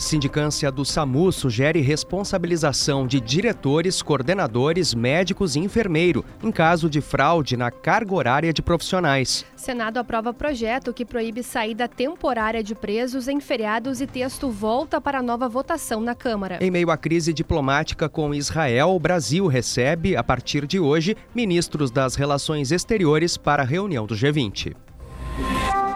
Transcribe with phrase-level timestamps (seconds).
[0.00, 7.54] Sindicância do SAMU sugere responsabilização de diretores, coordenadores, médicos e enfermeiro em caso de fraude
[7.54, 9.44] na carga horária de profissionais.
[9.54, 15.22] Senado aprova projeto que proíbe saída temporária de presos em feriados e texto volta para
[15.22, 16.56] nova votação na Câmara.
[16.62, 21.90] Em meio à crise diplomática com Israel, o Brasil recebe, a partir de hoje, ministros
[21.90, 24.74] das relações exteriores para a reunião do G20.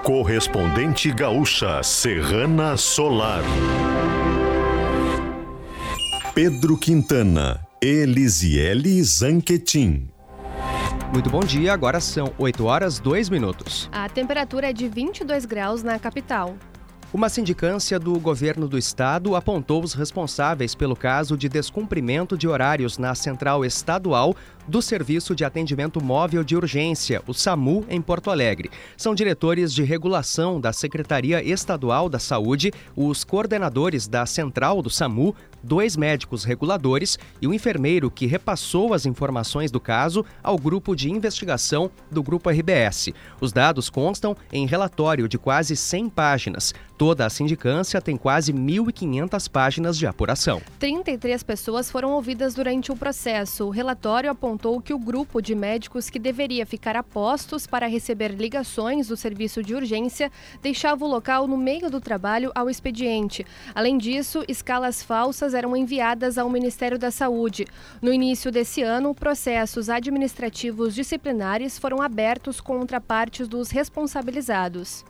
[0.02, 3.43] Correspondente gaúcha Serrana Solar.
[6.34, 10.08] Pedro Quintana, Elisiele Zanquetin.
[11.12, 13.88] Muito bom dia, agora são 8 horas 2 minutos.
[13.92, 16.56] A temperatura é de 22 graus na capital.
[17.14, 22.99] Uma sindicância do governo do estado apontou os responsáveis pelo caso de descumprimento de horários
[22.99, 24.35] na Central Estadual
[24.67, 28.71] do Serviço de Atendimento Móvel de Urgência, o SAMU, em Porto Alegre.
[28.96, 35.37] São diretores de regulação da Secretaria Estadual da Saúde, os coordenadores da Central do SAMU,
[35.62, 41.11] dois médicos reguladores e um enfermeiro que repassou as informações do caso ao grupo de
[41.11, 43.11] investigação do Grupo RBS.
[43.41, 46.75] Os dados constam em relatório de quase 100 páginas.
[47.05, 50.62] Toda a sindicância tem quase 1.500 páginas de apuração.
[50.78, 53.66] 33 pessoas foram ouvidas durante o processo.
[53.66, 58.28] O relatório apontou que o grupo de médicos que deveria ficar a postos para receber
[58.28, 60.32] ligações do serviço de urgência
[60.62, 63.44] deixava o local no meio do trabalho ao expediente.
[63.75, 67.66] Além disso, escalas falsas eram enviadas ao Ministério da Saúde.
[68.00, 75.05] No início desse ano, processos administrativos disciplinares foram abertos contra partes dos responsabilizados.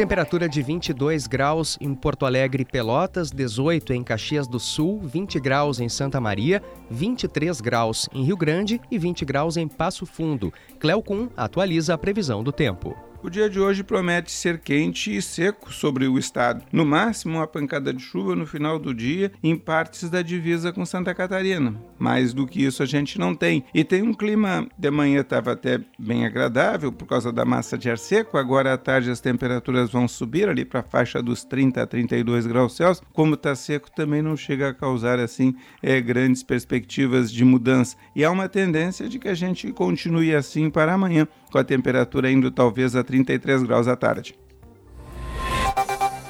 [0.00, 5.38] Temperatura de 22 graus em Porto Alegre e Pelotas, 18 em Caxias do Sul, 20
[5.38, 10.50] graus em Santa Maria, 23 graus em Rio Grande e 20 graus em Passo Fundo.
[10.78, 13.09] Cleocum atualiza a previsão do tempo.
[13.22, 16.64] O dia de hoje promete ser quente e seco sobre o estado.
[16.72, 20.86] No máximo, uma pancada de chuva no final do dia em partes da divisa com
[20.86, 21.74] Santa Catarina.
[21.98, 23.62] Mais do que isso a gente não tem.
[23.74, 27.90] E tem um clima de manhã estava até bem agradável por causa da massa de
[27.90, 28.38] ar seco.
[28.38, 32.46] Agora à tarde as temperaturas vão subir ali para a faixa dos 30 a 32
[32.46, 33.06] graus Celsius.
[33.12, 37.96] Como está seco, também não chega a causar assim é, grandes perspectivas de mudança.
[38.16, 42.30] E há uma tendência de que a gente continue assim para amanhã, com a temperatura
[42.30, 44.34] indo talvez a 33 graus à tarde.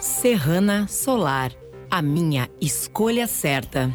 [0.00, 1.52] Serrana Solar,
[1.91, 3.92] a minha escolha certa.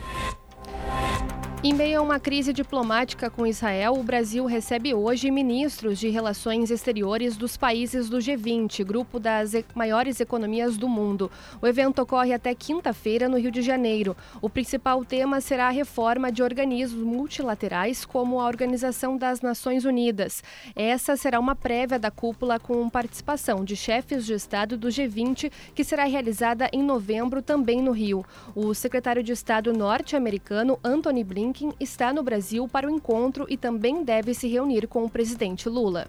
[1.66, 6.70] Em meio a uma crise diplomática com Israel, o Brasil recebe hoje ministros de relações
[6.70, 11.32] exteriores dos países do G20, grupo das maiores economias do mundo.
[11.60, 14.16] O evento ocorre até quinta-feira no Rio de Janeiro.
[14.44, 20.44] O principal tema será a reforma de organismos multilaterais, como a Organização das Nações Unidas.
[20.76, 25.84] Essa será uma prévia da cúpula com participação de chefes de Estado do G20, que
[25.84, 28.24] será realizada em novembro também no Rio.
[28.54, 33.56] O secretário de Estado norte-americano, Anthony Blinken, Blinken está no Brasil para o encontro e
[33.56, 36.08] também deve se reunir com o presidente Lula.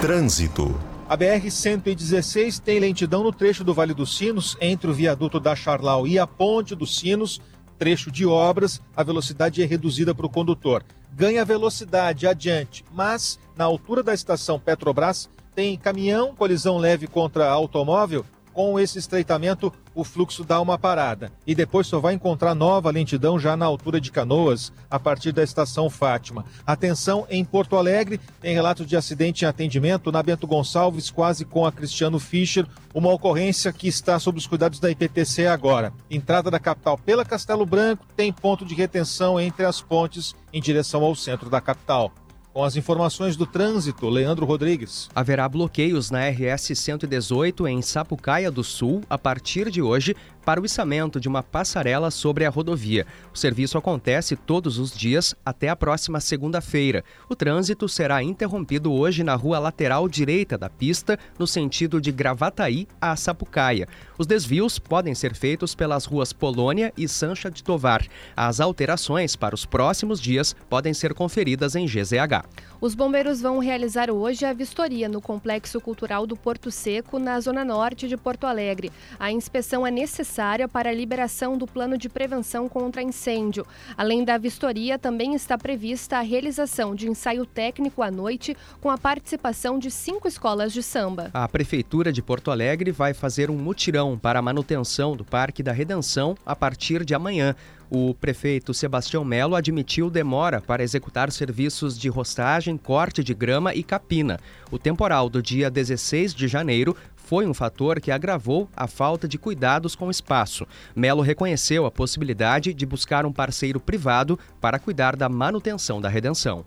[0.00, 0.78] Trânsito.
[1.08, 6.06] A BR-116 tem lentidão no trecho do Vale dos Sinos, entre o viaduto da Charlau
[6.06, 7.40] e a Ponte dos Sinos,
[7.78, 10.84] trecho de obras, a velocidade é reduzida para o condutor.
[11.12, 18.24] Ganha velocidade adiante, mas na altura da estação Petrobras tem caminhão, colisão leve contra automóvel
[18.52, 23.38] com esse estreitamento, o fluxo dá uma parada e depois só vai encontrar nova lentidão
[23.38, 26.44] já na altura de Canoas, a partir da estação Fátima.
[26.66, 31.66] Atenção em Porto Alegre, tem relato de acidente em atendimento na Bento Gonçalves, quase com
[31.66, 35.92] a Cristiano Fischer, uma ocorrência que está sob os cuidados da IPTC agora.
[36.10, 41.02] Entrada da capital pela Castelo Branco, tem ponto de retenção entre as pontes em direção
[41.04, 42.12] ao centro da capital.
[42.52, 45.08] Com as informações do trânsito, Leandro Rodrigues.
[45.14, 50.64] Haverá bloqueios na RS 118 em Sapucaia do Sul a partir de hoje para o
[50.64, 53.06] içamento de uma passarela sobre a rodovia.
[53.32, 57.04] O serviço acontece todos os dias até a próxima segunda-feira.
[57.28, 62.88] O trânsito será interrompido hoje na rua lateral direita da pista, no sentido de Gravataí
[63.00, 63.86] a Sapucaia.
[64.16, 68.06] Os desvios podem ser feitos pelas ruas Polônia e Sancha de Tovar.
[68.36, 72.44] As alterações para os próximos dias podem ser conferidas em GZH.
[72.80, 77.62] Os bombeiros vão realizar hoje a vistoria no Complexo Cultural do Porto Seco, na zona
[77.62, 78.90] norte de Porto Alegre.
[79.18, 80.29] A inspeção é necessária
[80.72, 83.66] para a liberação do plano de prevenção contra incêndio.
[83.96, 88.96] Além da vistoria, também está prevista a realização de ensaio técnico à noite, com a
[88.96, 91.30] participação de cinco escolas de samba.
[91.34, 95.72] A Prefeitura de Porto Alegre vai fazer um mutirão para a manutenção do Parque da
[95.72, 97.56] Redenção a partir de amanhã.
[97.92, 103.82] O prefeito Sebastião Melo admitiu demora para executar serviços de rostagem, corte de grama e
[103.82, 104.38] capina.
[104.70, 106.96] O temporal do dia 16 de janeiro
[107.30, 110.66] foi um fator que agravou a falta de cuidados com o espaço.
[110.96, 116.66] Melo reconheceu a possibilidade de buscar um parceiro privado para cuidar da manutenção da redenção.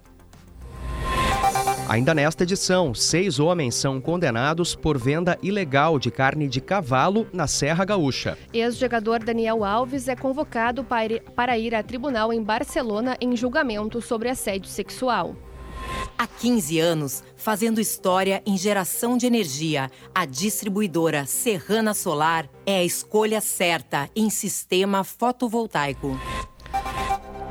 [1.89, 7.45] Ainda nesta edição, seis homens são condenados por venda ilegal de carne de cavalo na
[7.45, 8.38] Serra Gaúcha.
[8.54, 10.88] Ex-jogador Daniel Alves é convocado
[11.36, 15.36] para ir a tribunal em Barcelona em julgamento sobre assédio sexual.
[16.18, 22.83] Há 15 anos, fazendo história em geração de energia, a distribuidora Serrana Solar é a
[22.83, 26.18] escolha certa em sistema fotovoltaico.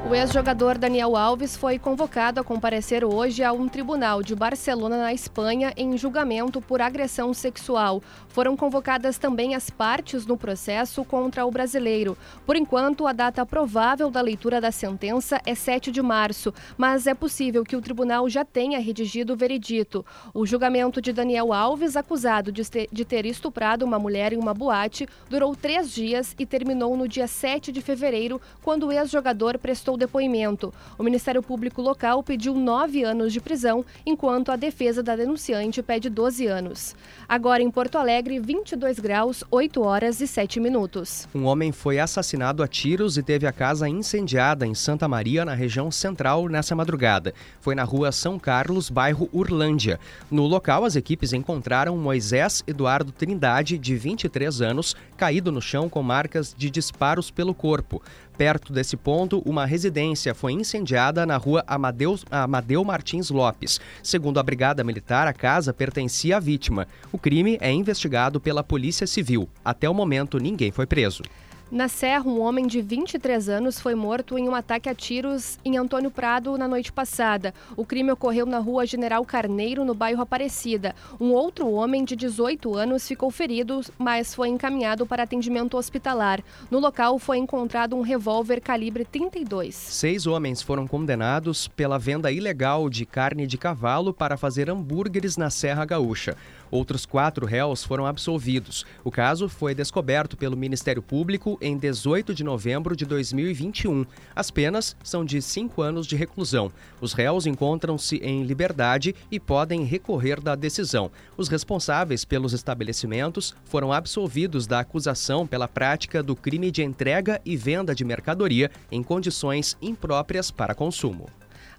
[0.04, 5.14] O ex-jogador Daniel Alves foi convocado a comparecer hoje a um tribunal de Barcelona, na
[5.14, 8.02] Espanha, em julgamento por agressão sexual.
[8.28, 12.18] Foram convocadas também as partes no processo contra o brasileiro.
[12.44, 17.14] Por enquanto, a data provável da leitura da sentença é 7 de março, mas é
[17.14, 20.04] possível que o tribunal já tenha redigido o veredito.
[20.34, 25.54] O julgamento de Daniel Alves, acusado de ter estuprado uma mulher em uma boate, durou
[25.54, 30.72] três dias e terminou no dia 7 de fevereiro, quando o ex-jogador prestou prestou depoimento.
[30.98, 36.08] O Ministério Público local pediu nove anos de prisão, enquanto a defesa da denunciante pede
[36.08, 36.94] 12 anos.
[37.28, 41.28] Agora em Porto Alegre, 22 graus, 8 horas e 7 minutos.
[41.34, 45.54] Um homem foi assassinado a tiros e teve a casa incendiada em Santa Maria, na
[45.54, 47.34] região central, nessa madrugada.
[47.60, 49.98] Foi na rua São Carlos, bairro Urlândia.
[50.30, 56.02] No local, as equipes encontraram Moisés Eduardo Trindade, de 23 anos, caído no chão com
[56.02, 58.02] marcas de disparos pelo corpo.
[58.36, 63.78] Perto desse ponto, uma residência foi incendiada na rua Amadeu, Martins Lopes.
[64.02, 66.88] Segundo a Brigada Militar, a casa pertencia à vítima.
[67.12, 69.48] O crime é investigado pela Polícia Civil.
[69.64, 71.22] Até o momento, ninguém foi preso.
[71.72, 75.78] Na Serra, um homem de 23 anos foi morto em um ataque a tiros em
[75.78, 77.54] Antônio Prado na noite passada.
[77.74, 80.94] O crime ocorreu na rua General Carneiro, no bairro Aparecida.
[81.18, 86.42] Um outro homem de 18 anos ficou ferido, mas foi encaminhado para atendimento hospitalar.
[86.70, 89.74] No local foi encontrado um revólver calibre 32.
[89.74, 95.48] Seis homens foram condenados pela venda ilegal de carne de cavalo para fazer hambúrgueres na
[95.48, 96.36] Serra Gaúcha.
[96.70, 98.86] Outros quatro réus foram absolvidos.
[99.04, 104.04] O caso foi descoberto pelo Ministério Público em 18 de novembro de 2021.
[104.34, 106.70] As penas são de cinco anos de reclusão.
[107.00, 111.10] Os réus encontram-se em liberdade e podem recorrer da decisão.
[111.36, 117.56] Os responsáveis pelos estabelecimentos foram absolvidos da acusação pela prática do crime de entrega e
[117.56, 121.26] venda de mercadoria em condições impróprias para consumo.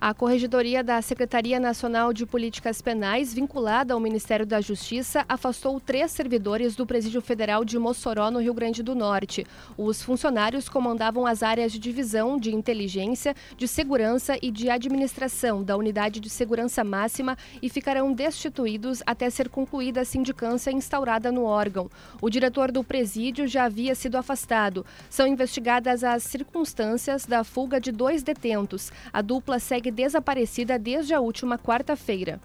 [0.05, 6.11] A Corregedoria da Secretaria Nacional de Políticas Penais, vinculada ao Ministério da Justiça, afastou três
[6.11, 9.47] servidores do Presídio Federal de Mossoró, no Rio Grande do Norte.
[9.77, 15.77] Os funcionários comandavam as áreas de divisão de inteligência, de segurança e de administração da
[15.77, 21.89] Unidade de Segurança Máxima e ficarão destituídos até ser concluída a sindicância instaurada no órgão.
[22.21, 24.85] O diretor do presídio já havia sido afastado.
[25.09, 28.91] São investigadas as circunstâncias da fuga de dois detentos.
[29.13, 32.41] A dupla segue desaparecida desde a última quarta-feira.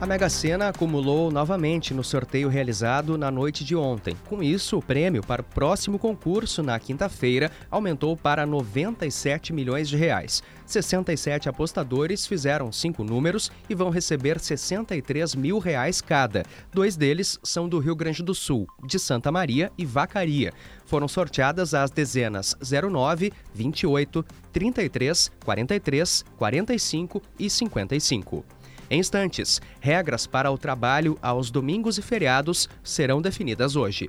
[0.00, 4.16] A Mega Sena acumulou novamente no sorteio realizado na noite de ontem.
[4.28, 9.96] Com isso, o prêmio para o próximo concurso, na quinta-feira, aumentou para 97 milhões de
[9.96, 10.40] reais.
[10.64, 16.44] 67 apostadores fizeram cinco números e vão receber 63 mil reais cada.
[16.72, 20.52] Dois deles são do Rio Grande do Sul, de Santa Maria e Vacaria.
[20.86, 28.57] Foram sorteadas as dezenas 09, 28, 33, 43, 45 e 55.
[28.90, 34.08] Em instantes, regras para o trabalho aos domingos e feriados serão definidas hoje.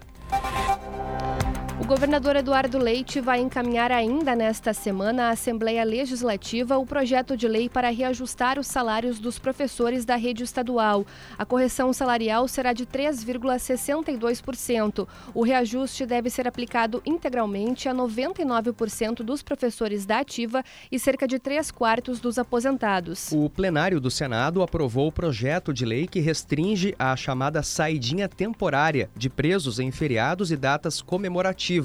[1.89, 7.67] Governador Eduardo Leite vai encaminhar ainda nesta semana à Assembleia Legislativa o projeto de lei
[7.67, 11.03] para reajustar os salários dos professores da rede estadual.
[11.35, 15.07] A correção salarial será de 3,62%.
[15.33, 21.39] O reajuste deve ser aplicado integralmente a 99% dos professores da ativa e cerca de
[21.39, 23.31] 3 quartos dos aposentados.
[23.31, 29.09] O plenário do Senado aprovou o projeto de lei que restringe a chamada saidinha temporária
[29.17, 31.78] de presos em feriados e datas comemorativas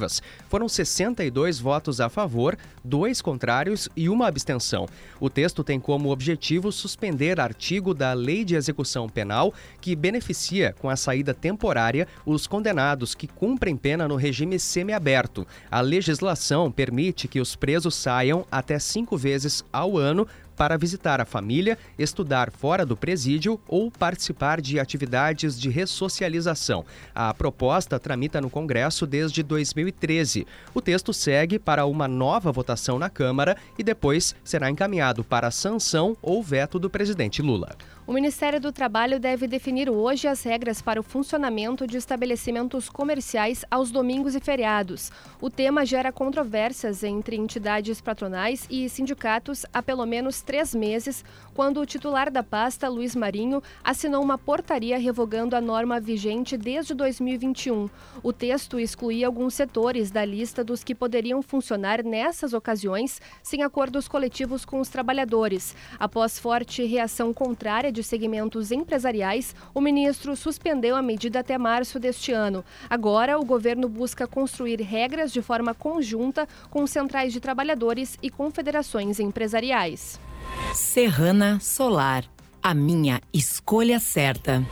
[0.49, 4.87] foram 62 votos a favor, dois contrários e uma abstenção.
[5.21, 10.89] O texto tem como objetivo suspender artigo da Lei de Execução Penal que beneficia com
[10.89, 15.47] a saída temporária os condenados que cumprem pena no regime semiaberto.
[15.71, 21.25] A legislação permite que os presos saiam até cinco vezes ao ano para visitar a
[21.25, 26.84] família, estudar fora do presídio ou participar de atividades de ressocialização.
[27.14, 30.46] A proposta tramita no Congresso desde 2013.
[30.73, 36.16] O texto segue para uma nova votação na Câmara e depois será encaminhado para sanção
[36.23, 37.76] ou veto do presidente Lula.
[38.06, 43.64] O Ministério do Trabalho deve definir hoje as regras para o funcionamento de estabelecimentos comerciais
[43.70, 45.11] aos domingos e feriados.
[45.40, 51.25] O tema gera controvérsias entre entidades patronais e sindicatos há pelo menos três meses,
[51.55, 56.95] quando o titular da pasta, Luiz Marinho, assinou uma portaria revogando a norma vigente desde
[56.95, 57.89] 2021.
[58.23, 64.09] O texto excluía alguns setores da lista dos que poderiam funcionar nessas ocasiões sem acordos
[64.09, 65.75] coletivos com os trabalhadores.
[65.99, 72.33] Após forte reação contrária de segmentos empresariais, o ministro suspendeu a medida até março deste
[72.33, 72.65] ano.
[72.91, 79.21] Agora, o governo busca construir regras de forma conjunta com centrais de trabalhadores e confederações
[79.21, 80.19] empresariais.
[80.75, 82.25] Serrana Solar,
[82.63, 84.67] a minha escolha certa.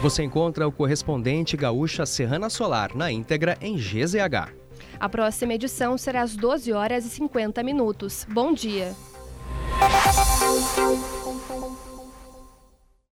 [0.00, 4.52] Você encontra o correspondente gaúcha Serrana Solar na íntegra em GZH.
[5.00, 8.26] A próxima edição será às 12 horas e 50 minutos.
[8.30, 8.94] Bom dia.